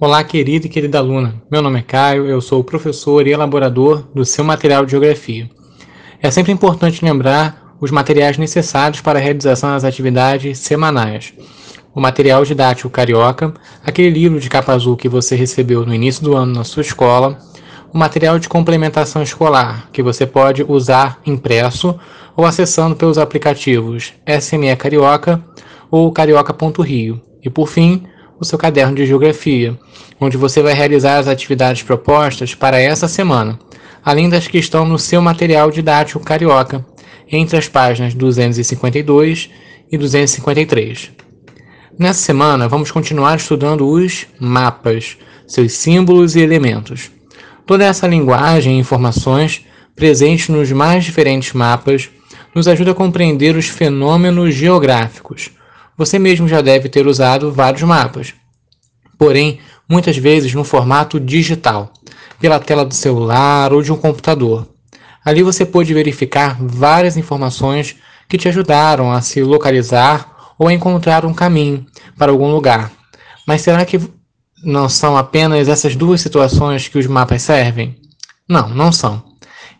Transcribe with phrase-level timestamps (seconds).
[0.00, 1.42] Olá, querida e querida aluna.
[1.50, 5.50] Meu nome é Caio, eu sou professor e elaborador do seu material de geografia.
[6.22, 11.34] É sempre importante lembrar os materiais necessários para a realização das atividades semanais.
[11.92, 13.52] O material didático carioca,
[13.84, 17.36] aquele livro de capa azul que você recebeu no início do ano na sua escola,
[17.92, 21.98] o material de complementação escolar, que você pode usar impresso
[22.36, 25.42] ou acessando pelos aplicativos SME Carioca
[25.90, 27.20] ou carioca.rio.
[27.42, 28.06] E por fim,
[28.40, 29.78] o seu caderno de geografia,
[30.20, 33.58] onde você vai realizar as atividades propostas para essa semana,
[34.04, 36.84] além das que estão no seu material didático carioca,
[37.30, 39.50] entre as páginas 252
[39.90, 41.10] e 253.
[41.98, 45.16] Nessa semana, vamos continuar estudando os mapas,
[45.46, 47.10] seus símbolos e elementos.
[47.66, 49.64] Toda essa linguagem e informações
[49.96, 52.08] presentes nos mais diferentes mapas
[52.54, 55.50] nos ajuda a compreender os fenômenos geográficos,
[55.98, 58.32] você mesmo já deve ter usado vários mapas,
[59.18, 61.92] porém, muitas vezes no formato digital,
[62.40, 64.68] pela tela do celular ou de um computador.
[65.24, 67.96] Ali você pôde verificar várias informações
[68.28, 71.84] que te ajudaram a se localizar ou a encontrar um caminho
[72.16, 72.92] para algum lugar.
[73.44, 74.00] Mas será que
[74.62, 77.96] não são apenas essas duas situações que os mapas servem?
[78.48, 79.22] Não, não são.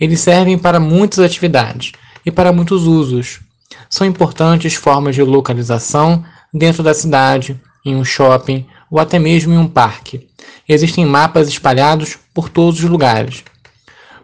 [0.00, 1.92] Eles servem para muitas atividades
[2.24, 3.40] e para muitos usos.
[3.88, 9.58] São importantes formas de localização dentro da cidade, em um shopping ou até mesmo em
[9.58, 10.28] um parque.
[10.68, 13.44] Existem mapas espalhados por todos os lugares.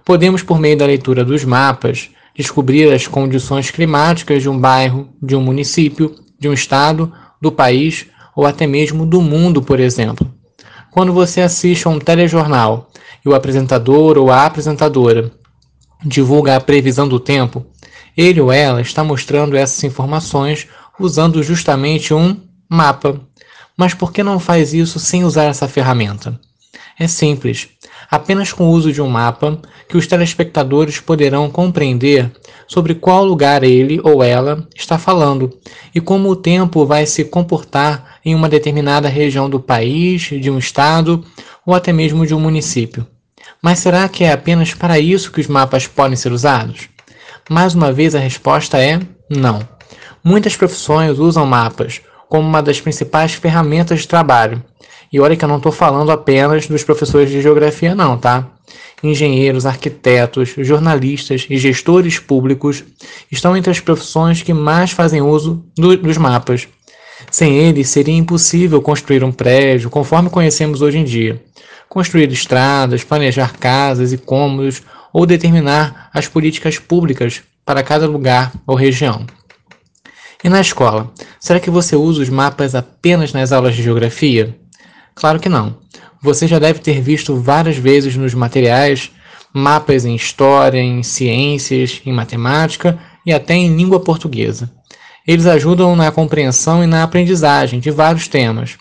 [0.05, 5.37] Podemos, por meio da leitura dos mapas, descobrir as condições climáticas de um bairro, de
[5.37, 10.33] um município, de um estado, do país ou até mesmo do mundo, por exemplo.
[10.91, 12.91] Quando você assiste a um telejornal
[13.25, 15.31] e o apresentador ou a apresentadora
[16.05, 17.65] divulga a previsão do tempo,
[18.17, 20.67] ele ou ela está mostrando essas informações
[20.99, 22.37] usando justamente um
[22.69, 23.21] mapa.
[23.77, 26.39] Mas por que não faz isso sem usar essa ferramenta?
[26.99, 27.69] É simples.
[28.11, 32.31] Apenas com o uso de um mapa que os telespectadores poderão compreender
[32.69, 35.59] sobre qual lugar ele ou ela está falando
[35.95, 40.59] e como o tempo vai se comportar em uma determinada região do país, de um
[40.59, 41.25] estado
[41.65, 43.07] ou até mesmo de um município.
[43.63, 46.92] Mas será que é apenas para isso que os mapas podem ser usados?
[47.51, 49.67] Mais uma vez, a resposta é não.
[50.23, 54.63] Muitas profissões usam mapas como uma das principais ferramentas de trabalho.
[55.13, 58.49] E olha que eu não estou falando apenas dos professores de geografia, não, tá?
[59.03, 62.83] Engenheiros, arquitetos, jornalistas e gestores públicos
[63.31, 66.67] estão entre as profissões que mais fazem uso do, dos mapas.
[67.31, 71.43] Sem eles, seria impossível construir um prédio conforme conhecemos hoje em dia.
[71.89, 78.75] Construir estradas, planejar casas e cômodos ou determinar as políticas públicas para cada lugar ou
[78.75, 79.27] região.
[80.43, 84.57] E na escola, será que você usa os mapas apenas nas aulas de geografia?
[85.15, 85.79] Claro que não.
[86.21, 89.11] Você já deve ter visto várias vezes nos materiais
[89.53, 94.71] mapas em história, em ciências, em matemática e até em língua portuguesa.
[95.27, 98.77] Eles ajudam na compreensão e na aprendizagem de vários temas.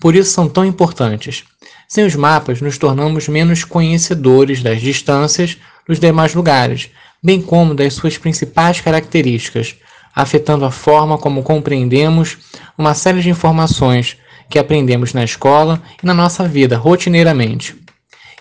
[0.00, 1.44] Por isso são tão importantes.
[1.88, 6.90] Sem os mapas, nos tornamos menos conhecedores das distâncias dos demais lugares,
[7.22, 9.76] bem como das suas principais características,
[10.14, 12.38] afetando a forma como compreendemos
[12.76, 14.16] uma série de informações
[14.48, 17.74] que aprendemos na escola e na nossa vida rotineiramente.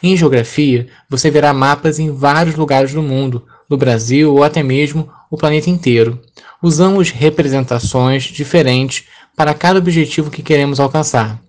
[0.02, 5.10] Em geografia, você verá mapas em vários lugares do mundo, do Brasil ou até mesmo
[5.32, 6.20] o planeta inteiro.
[6.62, 9.06] Usamos representações diferentes
[9.36, 11.40] para cada objetivo que queremos alcançar.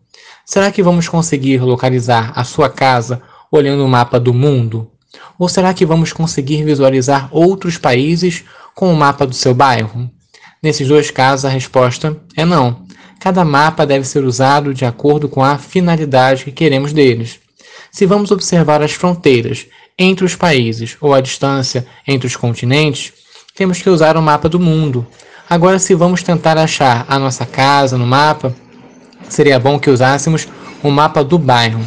[0.47, 4.91] Será que vamos conseguir localizar a sua casa olhando o mapa do mundo?
[5.39, 8.45] Ou será que vamos conseguir visualizar outros países
[8.75, 10.11] com o mapa do seu bairro?
[10.63, 12.85] Nesses dois casos, a resposta é não.
[13.21, 17.39] Cada mapa deve ser usado de acordo com a finalidade que queremos deles.
[17.91, 19.67] Se vamos observar as fronteiras
[19.99, 23.13] entre os países ou a distância entre os continentes,
[23.55, 25.07] temos que usar o mapa do mundo.
[25.49, 28.55] Agora, se vamos tentar achar a nossa casa no mapa,
[29.29, 30.49] seria bom que usássemos
[30.83, 31.85] o mapa do bairro.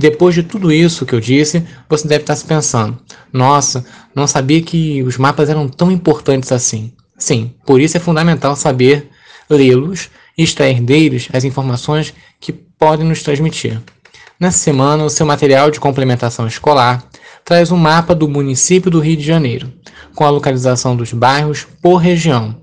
[0.00, 2.98] Depois de tudo isso que eu disse, você deve estar se pensando:
[3.30, 6.90] nossa, não sabia que os mapas eram tão importantes assim.
[7.18, 9.10] Sim, por isso é fundamental saber
[9.50, 10.08] lê-los
[10.38, 13.78] e extrair deles as informações que podem nos transmitir.
[14.40, 17.04] Nessa semana, o seu material de complementação escolar
[17.44, 19.70] traz um mapa do município do Rio de Janeiro,
[20.14, 22.58] com a localização dos bairros por região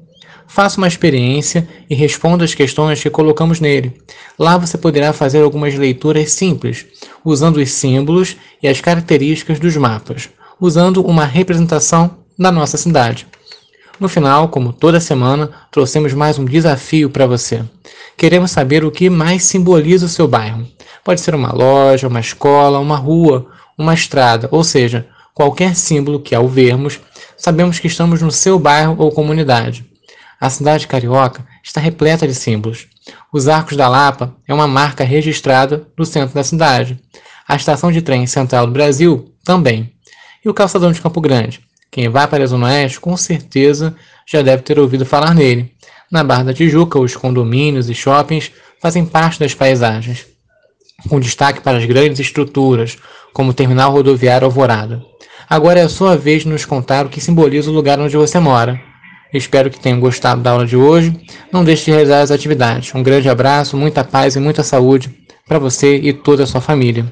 [0.48, 4.02] faça uma experiência e responda as questões que colocamos nele.
[4.40, 6.86] Lá você poderá fazer algumas leituras simples,
[7.24, 10.30] usando os símbolos e as características dos mapas,
[10.60, 13.28] usando uma representação da nossa cidade.
[14.00, 17.64] No final, como toda semana, trouxemos mais um desafio para você.
[18.16, 20.68] Queremos saber o que mais simboliza o seu bairro.
[21.04, 23.48] Pode ser uma loja, uma escola, uma rua,
[23.78, 27.00] uma estrada, ou seja, qualquer símbolo que ao vermos,
[27.36, 29.86] sabemos que estamos no seu bairro ou comunidade.
[30.40, 32.88] A cidade carioca está repleta de símbolos.
[33.34, 37.00] Os Arcos da Lapa é uma marca registrada no centro da cidade.
[37.48, 39.92] A estação de trem central do Brasil também.
[40.44, 41.62] E o calçadão de Campo Grande.
[41.90, 43.96] Quem vai para a Zona Oeste com certeza
[44.28, 45.72] já deve ter ouvido falar nele.
[46.12, 50.26] Na Barra da Tijuca, os condomínios e shoppings fazem parte das paisagens,
[51.10, 52.98] com destaque para as grandes estruturas,
[53.34, 55.02] como o terminal rodoviário Alvorada.
[55.50, 58.40] Agora é a sua vez de nos contar o que simboliza o lugar onde você
[58.40, 58.80] mora.
[59.34, 61.14] Espero que tenham gostado da aula de hoje.
[61.52, 62.94] Não deixe de realizar as atividades.
[62.94, 65.14] Um grande abraço, muita paz e muita saúde
[65.48, 67.06] para você e toda a sua família.